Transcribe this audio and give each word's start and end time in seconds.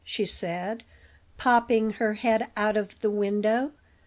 she 0.03 0.25
said, 0.25 0.83
popping 1.37 1.91
her 1.91 2.15
head 2.15 2.43
out 2.57 2.75
of 2.75 2.99
the 3.01 3.11
window. 3.11 3.71